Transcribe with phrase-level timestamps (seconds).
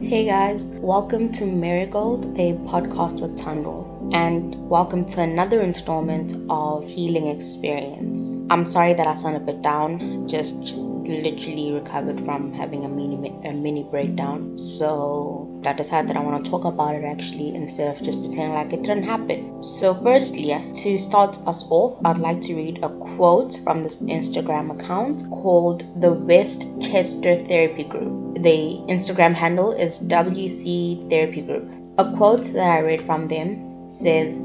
[0.00, 6.86] Hey guys, welcome to Marigold, a podcast with Tando, and welcome to another installment of
[6.86, 8.32] Healing Experience.
[8.48, 10.72] I'm sorry that I sound a bit down, just
[11.08, 14.56] literally recovered from having a mini a mini breakdown.
[14.56, 18.54] So I decided that I want to talk about it actually instead of just pretending
[18.54, 19.62] like it didn't happen.
[19.62, 24.78] So firstly, to start us off, I'd like to read a quote from this Instagram
[24.78, 28.42] account called the Westchester Therapy Group.
[28.42, 31.72] The Instagram handle is WC Therapy Group.
[31.98, 34.38] A quote that I read from them says,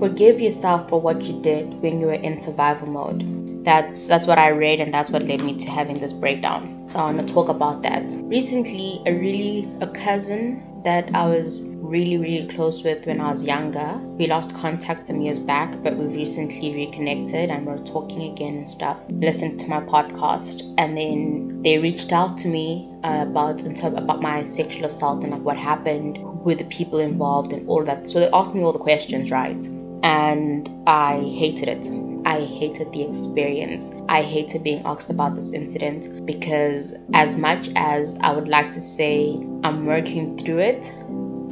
[0.00, 4.38] Forgive yourself for what you did when you were in survival mode that's that's what
[4.38, 6.88] I read and that's what led me to having this breakdown.
[6.88, 8.14] So I want to talk about that.
[8.22, 13.44] Recently, a really a cousin that I was really really close with when I was
[13.44, 13.98] younger.
[14.18, 18.70] We lost contact some years back, but we recently reconnected and we're talking again and
[18.70, 19.00] stuff.
[19.10, 24.44] Listened to my podcast and then they reached out to me uh, about about my
[24.44, 28.06] sexual assault and like what happened, who were the people involved and all that.
[28.08, 29.66] So they asked me all the questions, right?
[30.04, 33.88] And I hated it I hated the experience.
[34.08, 38.80] I hated being asked about this incident because, as much as I would like to
[38.80, 40.92] say I'm working through it,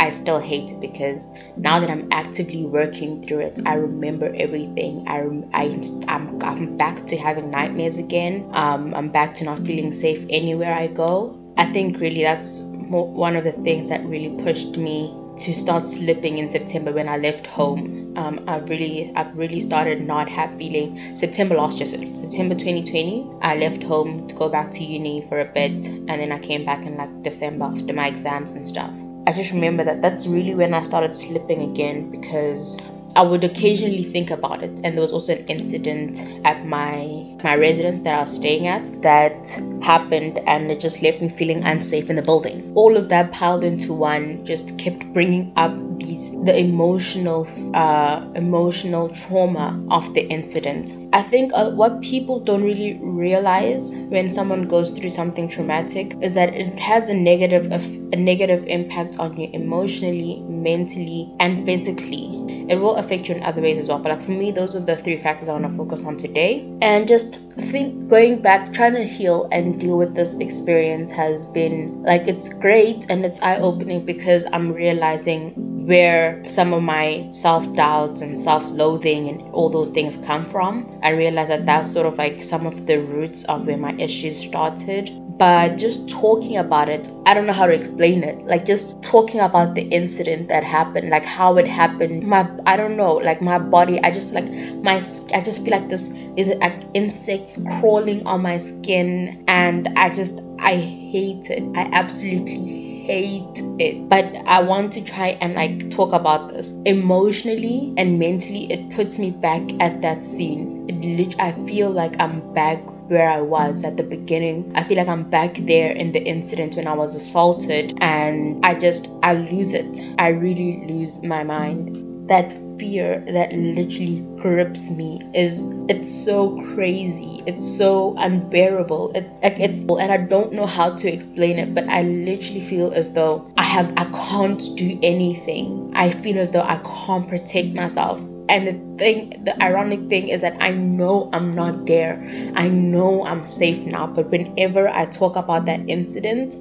[0.01, 5.07] I still hate it because now that I'm actively working through it, I remember everything.
[5.07, 5.21] I,
[5.57, 8.51] I I'm, I'm back to having nightmares again.
[8.53, 11.39] Um, I'm back to not feeling safe anywhere I go.
[11.57, 16.39] I think really that's one of the things that really pushed me to start slipping
[16.39, 21.17] in September when I left home um, I've really I've really started not have feeling
[21.17, 23.31] September last year, September 2020.
[23.41, 26.65] I left home to go back to uni for a bit, and then I came
[26.65, 28.91] back in like December after my exams and stuff.
[29.27, 32.79] I just remember that that's really when I started slipping again because
[33.17, 34.81] I would occasionally think about it.
[34.83, 39.03] And there was also an incident at my my residence that I was staying at
[39.03, 42.73] that happened, and it just left me feeling unsafe in the building.
[42.75, 49.09] All of that piled into one just kept bringing up these the emotional uh, emotional
[49.11, 50.95] trauma of the incident.
[51.13, 56.35] I think uh, what people don't really realize when someone goes through something traumatic is
[56.35, 62.77] that it has a negative a negative impact on you emotionally, mentally, and physically it
[62.77, 63.99] will affect you in other ways as well.
[63.99, 66.71] But like for me, those are the three factors I want to focus on today.
[66.81, 72.03] And just think going back, trying to heal and deal with this experience has been
[72.03, 77.71] like it's great and it's eye opening because I'm realizing where some of my self
[77.75, 81.01] doubts and self loathing and all those things come from.
[81.03, 84.39] I realized that that's sort of like some of the roots of where my issues
[84.39, 88.47] started but just talking about it i don't know how to explain it.
[88.47, 92.23] Like just talking about the incident that happened like how it happened.
[92.25, 94.49] My i don't know like my body i just like
[94.83, 94.97] my
[95.35, 100.41] i just feel like this is like insects crawling on my skin and i just
[100.59, 101.63] i hate it.
[101.77, 104.09] I absolutely hate it.
[104.09, 106.77] But i want to try and like talk about this.
[106.85, 110.87] Emotionally and mentally it puts me back at that scene.
[110.89, 112.79] It i feel like i'm back
[113.09, 114.73] where I was at the beginning.
[114.75, 118.75] I feel like I'm back there in the incident when I was assaulted and I
[118.75, 120.01] just I lose it.
[120.19, 122.29] I really lose my mind.
[122.29, 127.43] That fear that literally grips me is it's so crazy.
[127.47, 129.13] It's so unbearable.
[129.15, 132.93] It's like it's and I don't know how to explain it, but I literally feel
[132.93, 135.93] as though I have I can't do anything.
[135.95, 140.41] I feel as though I can't protect myself and the thing the ironic thing is
[140.43, 142.23] that i know i'm not there.
[142.55, 146.55] I know i'm safe now but whenever i talk about that incident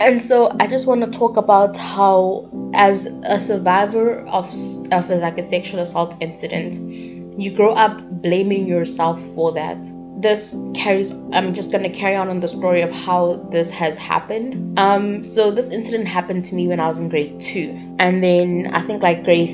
[0.00, 4.52] and so i just want to talk about how as a survivor of,
[4.92, 6.78] of like a sexual assault incident
[7.40, 9.88] you grow up blaming yourself for that.
[10.20, 13.96] This carries i'm just going to carry on on the story of how this has
[13.96, 14.78] happened.
[14.78, 17.70] Um so this incident happened to me when i was in grade two.
[17.98, 19.48] And then i think like grade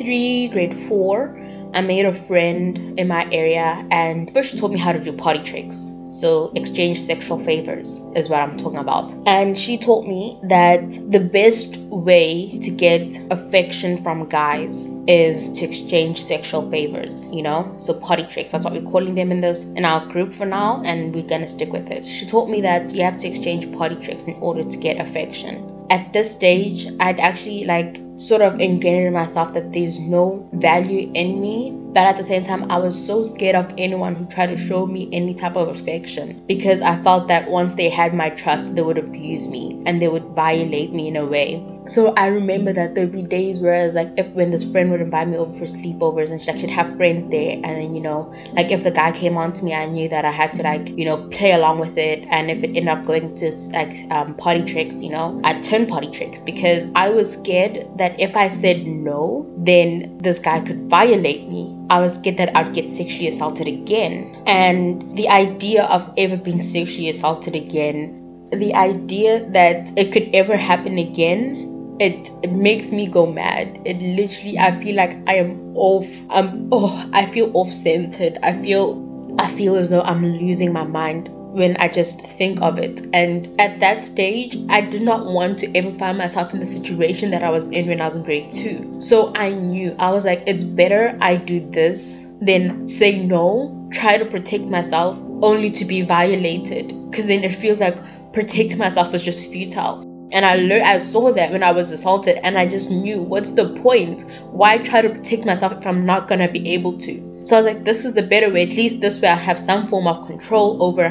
[0.00, 1.36] three, grade four,
[1.72, 5.12] I made a friend in my area, and first she taught me how to do
[5.12, 5.90] potty tricks.
[6.08, 9.14] So, exchange sexual favors is what I'm talking about.
[9.26, 15.64] And she told me that the best way to get affection from guys is to
[15.66, 17.72] exchange sexual favors, you know?
[17.78, 20.82] So, potty tricks, that's what we're calling them in this in our group for now,
[20.84, 22.04] and we're gonna stick with it.
[22.04, 25.70] She told me that you have to exchange potty tricks in order to get affection
[25.90, 31.10] at this stage, I'd actually like sort of ingrained in myself that there's no value
[31.14, 31.76] in me.
[31.92, 34.86] But at the same time, I was so scared of anyone who tried to show
[34.86, 38.82] me any type of affection because I felt that once they had my trust, they
[38.82, 42.94] would abuse me and they would violate me in a way So I remember that
[42.94, 45.52] there'd be days where I was like, if when this friend would invite me over
[45.52, 49.12] for sleepovers and she'd have friends there, and then you know, like if the guy
[49.12, 51.80] came on to me, I knew that I had to like you know play along
[51.80, 55.40] with it, and if it ended up going to like um, party tricks, you know,
[55.42, 60.38] I'd turn party tricks because I was scared that if I said no, then this
[60.38, 61.79] guy could violate me.
[61.90, 66.60] I was scared that I'd get sexually assaulted again, and the idea of ever being
[66.62, 68.16] sexually assaulted again
[68.52, 73.78] the idea that it could ever happen again it, it makes me go mad.
[73.84, 78.52] It literally i feel like i am off i'm oh i feel off centered i
[78.52, 83.00] feel i feel as though i'm losing my mind when I just think of it.
[83.12, 87.30] And at that stage, I did not want to ever find myself in the situation
[87.32, 89.00] that I was in when I was in grade two.
[89.00, 94.16] So I knew, I was like, it's better I do this than say no, try
[94.16, 96.94] to protect myself only to be violated.
[97.10, 97.98] Because then it feels like
[98.32, 100.06] protect myself was just futile.
[100.32, 103.50] And I learned, I saw that when I was assaulted, and I just knew what's
[103.50, 104.22] the point?
[104.52, 107.29] Why try to protect myself if I'm not gonna be able to?
[107.42, 108.62] So I was like, this is the better way.
[108.62, 111.08] At least this way, I have some form of control over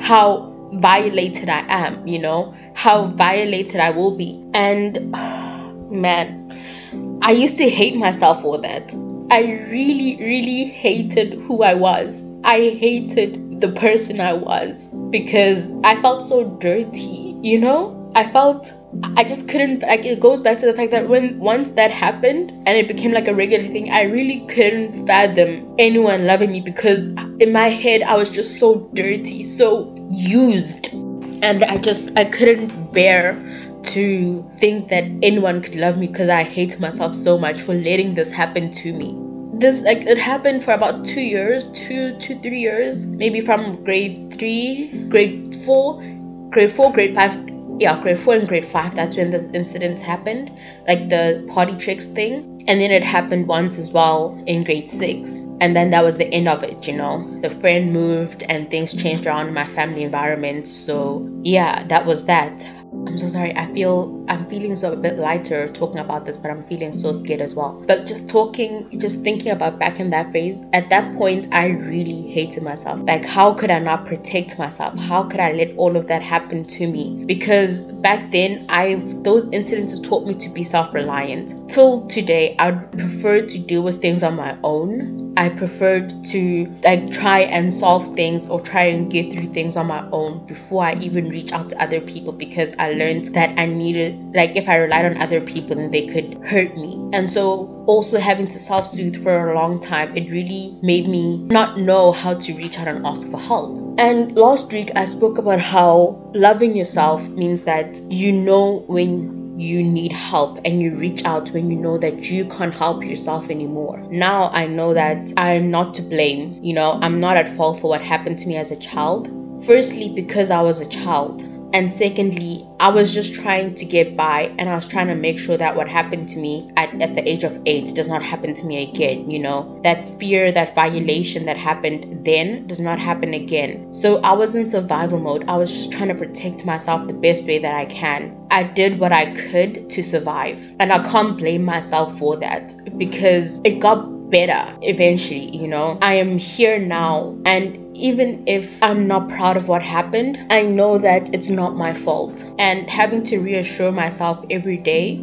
[0.00, 2.06] how violated I am.
[2.06, 4.44] You know, how violated I will be.
[4.54, 5.10] And
[5.90, 8.94] man, I used to hate myself for that.
[9.30, 12.26] I really, really hated who I was.
[12.42, 17.99] I hated the person I was because I felt so dirty, you know?
[18.14, 18.72] I felt
[19.16, 22.50] I just couldn't like it goes back to the fact that when once that happened
[22.50, 27.08] and it became like a regular thing, I really couldn't fathom anyone loving me because
[27.38, 30.92] in my head I was just so dirty, so used.
[30.92, 33.38] And I just I couldn't bear
[33.82, 38.14] to think that anyone could love me because I hate myself so much for letting
[38.14, 39.16] this happen to me
[39.54, 44.32] this like it happened for about two years two two three years maybe from grade
[44.32, 46.02] three grade four
[46.50, 47.49] grade four grade five
[47.80, 50.52] yeah grade four and grade five that's when this incident happened
[50.86, 52.46] like the party tricks thing.
[52.68, 55.38] And then it happened once as well in grade six.
[55.60, 57.40] And then that was the end of it you know.
[57.40, 60.68] The friend moved and things changed around my family environment.
[60.68, 63.56] So yeah that was that I'm so sorry.
[63.56, 67.12] I feel I'm feeling so a bit lighter talking about this, but I'm feeling so
[67.12, 67.82] scared as well.
[67.86, 72.22] But just talking, just thinking about back in that phase, at that point, I really
[72.28, 73.00] hated myself.
[73.02, 74.98] Like, how could I not protect myself?
[74.98, 77.24] How could I let all of that happen to me?
[77.26, 81.68] Because back then, I those incidences taught me to be self-reliant.
[81.68, 87.10] Till today, I'd prefer to deal with things on my own I preferred to like
[87.10, 90.94] try and solve things or try and get through things on my own before I
[90.94, 94.76] even reach out to other people because I learned that I needed like if I
[94.76, 97.10] relied on other people then they could hurt me.
[97.12, 101.78] And so also having to self-soothe for a long time, it really made me not
[101.78, 103.98] know how to reach out and ask for help.
[103.98, 109.82] And last week I spoke about how loving yourself means that you know when you
[109.82, 113.98] need help and you reach out when you know that you can't help yourself anymore.
[114.10, 116.58] Now I know that I'm not to blame.
[116.62, 119.30] You know, I'm not at fault for what happened to me as a child.
[119.66, 121.44] Firstly, because I was a child.
[121.72, 125.38] And secondly, I was just trying to get by and I was trying to make
[125.38, 128.54] sure that what happened to me at, at the age of eight does not happen
[128.54, 129.30] to me again.
[129.30, 133.94] You know, that fear, that violation that happened then does not happen again.
[133.94, 135.48] So I was in survival mode.
[135.48, 138.36] I was just trying to protect myself the best way that I can.
[138.50, 140.64] I did what I could to survive.
[140.80, 145.98] And I can't blame myself for that because it got better eventually, you know.
[146.02, 150.98] I am here now and even if I'm not proud of what happened, I know
[150.98, 152.44] that it's not my fault.
[152.58, 155.16] And having to reassure myself every day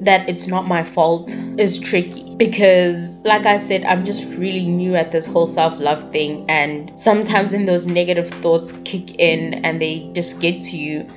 [0.00, 4.96] that it's not my fault is tricky because like i said i'm just really new
[4.96, 6.44] at this whole self-love thing.
[6.50, 11.08] And sometimes when those negative thoughts kick in and they just get to you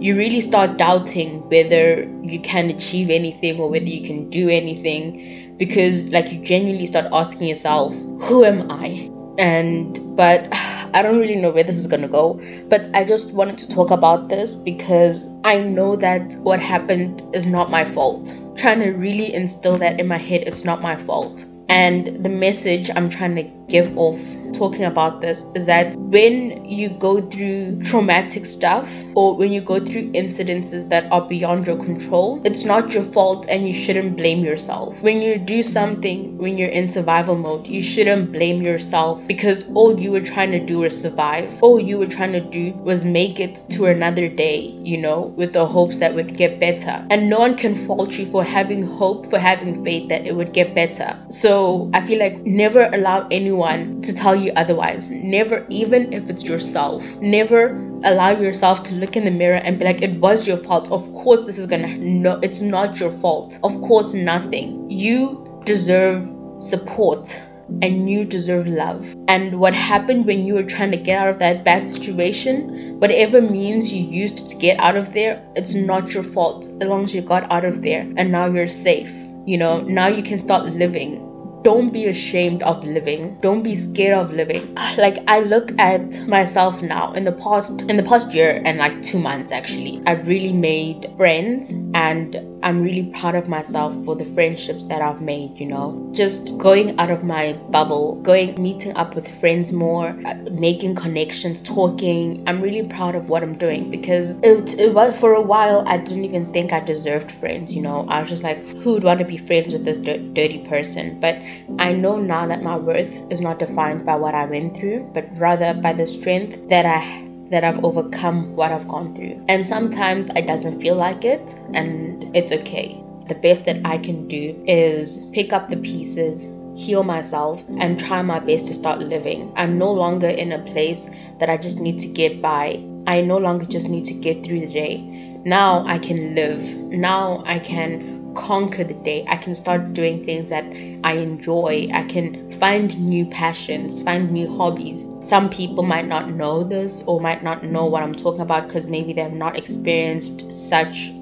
[0.00, 5.56] you really start doubting whether you can achieve anything or whether you can do anything.
[5.56, 10.48] Because like you genuinely start asking yourself who am i and but
[10.94, 12.40] I don't really know where this is gonna go.
[12.68, 17.46] But I just wanted to talk about this because I know that what happened is
[17.46, 18.34] not my fault.
[18.56, 21.44] trying to really instill that in my head, it's not my fault.
[21.68, 24.20] And the message I'm trying to give off
[24.52, 29.78] talking about this is that when you go through traumatic stuff or when you go
[29.78, 34.44] through incidences that are beyond your control, it's not your fault and you shouldn't blame
[34.44, 35.02] yourself.
[35.02, 39.98] When you do something when you're in survival mode, you shouldn't blame yourself because all
[39.98, 41.62] you were trying to do was survive.
[41.62, 45.52] All you were trying to do was make it to another day, you know, with
[45.52, 47.06] the hopes that would get better.
[47.10, 50.52] And no one can fault you for having hope, for having faith that it would
[50.52, 51.18] get better.
[51.30, 55.10] So I feel like never allow anyone anyone to tell you otherwise.
[55.10, 59.84] Never, even if it's yourself, never allow yourself to look in the mirror and be
[59.84, 60.90] like, it was your fault.
[60.90, 63.58] Of course, this is gonna, no, it's not your fault.
[63.64, 64.90] Of course, nothing.
[64.90, 67.42] You deserve support
[67.82, 69.16] and you deserve love.
[69.26, 73.40] And what happened when you were trying to get out of that bad situation, whatever
[73.40, 77.14] means you used to get out of there, it's not your fault as long as
[77.14, 79.12] you got out of there and now you're safe.
[79.46, 81.25] You know, now you can start living
[81.66, 83.36] don't be ashamed of living.
[83.40, 84.62] Don't be scared of living.
[84.96, 89.02] Like i look at myself now in the past in the past year and like
[89.02, 90.00] two months actually.
[90.06, 95.20] I've really made friends and i'm really proud of myself for the friendships that i've
[95.20, 95.86] made you know.
[96.12, 101.62] Just going out of my bubble going meeting up with friends more uh, making connections
[101.62, 105.84] talking i'm really proud of what i'm doing because it, it was for a while
[105.86, 108.06] i didn't even think i deserved friends you know.
[108.08, 111.20] I was just like who would want to be friends with this dirty person?
[111.20, 111.38] But
[111.78, 115.26] I know now that my worth is not defined by what I went through, but
[115.38, 119.44] rather by the strength that I that I've overcome what I've gone through.
[119.48, 123.02] And sometimes it doesn't feel like it, and it's okay.
[123.28, 128.22] The best that I can do is pick up the pieces, heal myself, and try
[128.22, 129.52] my best to start living.
[129.56, 132.84] I'm no longer in a place that I just need to get by.
[133.06, 134.98] I no longer just need to get through the day.
[135.44, 136.76] Now I can live.
[136.76, 139.24] Now I can conquer the day.
[139.28, 140.64] I can start doing things that
[141.02, 141.88] I enjoy.
[141.92, 145.08] I can find new passions, find new hobbies.
[145.22, 148.88] Some people might not know this or might not know what I'm talking about because
[148.88, 151.12] maybe they have not experienced such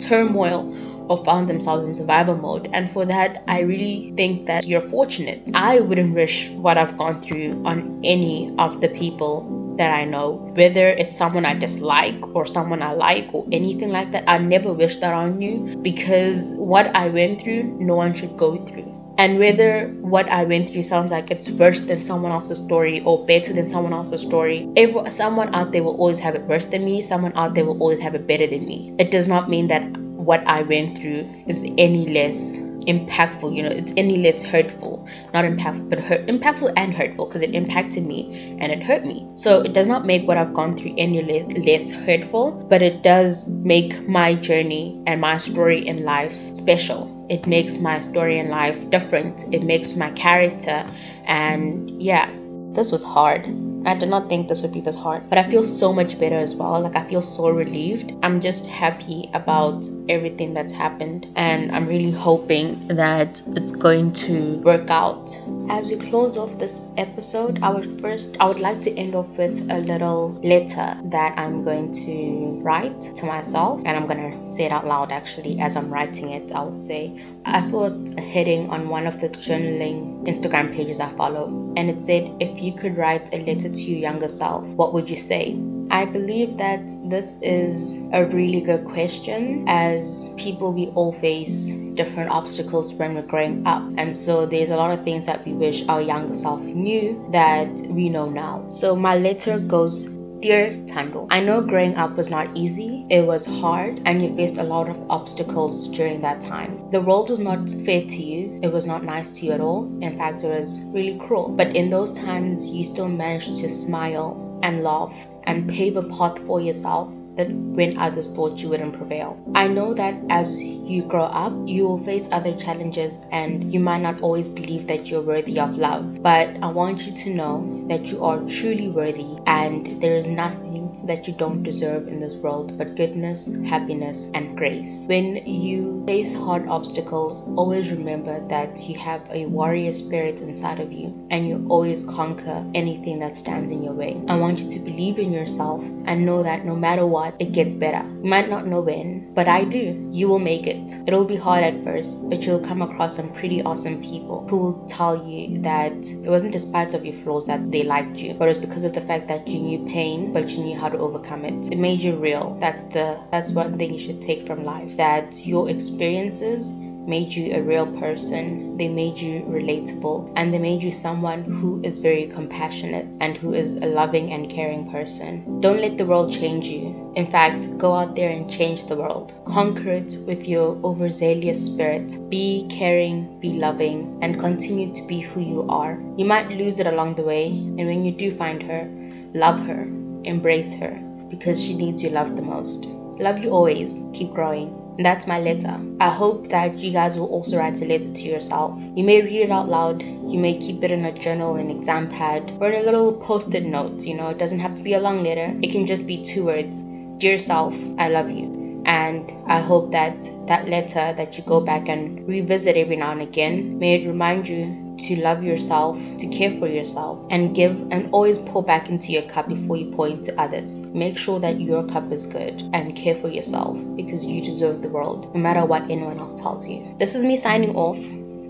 [0.00, 0.74] turmoil,
[1.08, 2.68] or found themselves in survival mode.
[2.72, 5.50] And for that, I really think that you're fortunate.
[5.54, 10.52] I wouldn't wish what I've gone through on any of the people that I know,
[10.54, 14.24] whether it's someone I dislike or someone I like or anything like that.
[14.28, 18.56] I never wish that on you because what I went through, no one should go
[18.64, 18.90] through.
[19.16, 23.24] And whether what I went through sounds like it's worse than someone else's story or
[23.24, 26.84] better than someone else's story, if someone out there will always have it worse than
[26.84, 28.92] me, someone out there will always have it better than me.
[28.98, 29.82] It does not mean that
[30.24, 35.44] what I went through is any less impactful you know it's any less hurtful not
[35.44, 39.26] impactful but hurt, impactful and hurtful because it impacted me and it hurt me.
[39.36, 43.02] So it does not make what i've gone through any le- less hurtful but it
[43.02, 47.26] does make my journey and my story in life special.
[47.30, 49.44] It makes my story in life different.
[49.54, 50.86] It makes my character
[51.24, 52.30] and yeah
[52.74, 53.46] this was hard
[53.86, 56.38] I did not think this would be this hard, but I feel so much better
[56.38, 56.80] as well.
[56.80, 58.12] Like, I feel so relieved.
[58.22, 64.56] I'm just happy about everything that's happened, and I'm really hoping that it's going to
[64.58, 65.36] work out.
[65.68, 69.38] As we close off this episode, I would first, I would like to end off
[69.38, 74.64] with a little letter that I'm going to write to myself, and I'm gonna say
[74.64, 76.52] it out loud actually as I'm writing it.
[76.52, 81.08] I would say, I saw a heading on one of the journaling Instagram pages I
[81.10, 84.92] follow, and it said, If you could write a letter to your younger self, what
[84.92, 85.56] would you say?
[85.94, 92.30] I believe that this is a really good question as people we all face different
[92.30, 93.84] obstacles when we're growing up.
[93.96, 97.68] And so there's a lot of things that we wish our younger self knew that
[97.88, 98.68] we know now.
[98.70, 100.08] So my letter goes
[100.40, 104.58] Dear Tando, I know growing up was not easy, it was hard, and you faced
[104.58, 106.90] a lot of obstacles during that time.
[106.90, 109.84] The world was not fair to you, it was not nice to you at all.
[110.02, 111.54] In fact, it was really cruel.
[111.56, 116.38] But in those times, you still managed to smile and laugh and pave a path
[116.46, 119.36] for yourself that when others thought you wouldn't prevail.
[119.54, 124.02] I know that as you grow up, you will face other challenges and you might
[124.02, 126.22] not always believe that you're worthy of love.
[126.22, 130.83] But I want you to know that you are truly worthy and there is nothing
[131.06, 135.04] that you don't deserve in this world but goodness, happiness, and grace.
[135.06, 140.92] When you face hard obstacles, always remember that you have a warrior spirit inside of
[140.92, 144.20] you and you always conquer anything that stands in your way.
[144.28, 147.74] I want you to believe in yourself and know that no matter what, it gets
[147.74, 148.04] better.
[148.22, 150.08] You might not know when, but I do.
[150.12, 150.92] You will make it.
[151.06, 154.86] It'll be hard at first, but you'll come across some pretty awesome people who will
[154.86, 158.48] tell you that it wasn't despite of your flaws that they liked you, but it
[158.48, 161.44] was because of the fact that you knew pain, but you knew how to overcome
[161.44, 161.72] it.
[161.72, 162.56] It made you real.
[162.60, 164.96] That's the that's one thing you should take from life.
[164.96, 166.70] That your experiences
[167.06, 171.80] made you a real person, they made you relatable, and they made you someone who
[171.82, 175.60] is very compassionate and who is a loving and caring person.
[175.60, 177.12] Don't let the world change you.
[177.16, 179.34] In fact, go out there and change the world.
[179.46, 182.18] Conquer it with your overzealous spirit.
[182.28, 186.00] Be caring, be loving, and continue to be who you are.
[186.16, 188.88] You might lose it along the way, and when you do find her,
[189.34, 189.82] love her,
[190.24, 192.86] embrace her, because she needs your love the most.
[193.18, 194.04] Love you always.
[194.12, 194.83] Keep growing.
[194.98, 195.80] That's my letter.
[196.00, 198.80] I hope that you guys will also write a letter to yourself.
[198.94, 202.08] You may read it out loud, you may keep it in a journal, an exam
[202.10, 204.04] pad, or in a little post it note.
[204.06, 206.44] You know, it doesn't have to be a long letter, it can just be two
[206.46, 206.84] words
[207.18, 208.82] Dear self, I love you.
[208.84, 213.22] And I hope that that letter that you go back and revisit every now and
[213.22, 218.10] again, may it remind you to love yourself, to care for yourself, and give and
[218.12, 220.86] always pour back into your cup before you pour into others.
[220.88, 224.88] Make sure that your cup is good and care for yourself because you deserve the
[224.88, 226.94] world, no matter what anyone else tells you.
[226.98, 227.98] This is me signing off.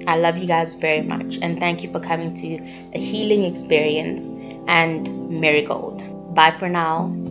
[0.07, 2.57] I love you guys very much and thank you for coming to
[2.93, 4.29] a healing experience
[4.69, 6.03] and marigold.
[6.35, 7.24] Bye for now.